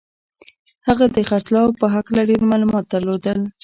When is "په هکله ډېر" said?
1.79-2.41